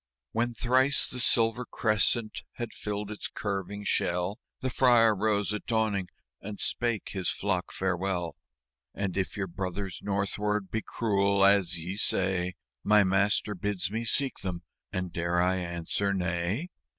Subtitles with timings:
[0.31, 6.07] When thrice the silver crescent had filled its curving shell, The Friar rose at dawning
[6.41, 8.35] and spake his flock farewell:"
[8.95, 14.39] And if your Brothers northward be cruel, as ye say, My Master bids me seek
[14.39, 16.69] them and dare I answer 'Nay'?"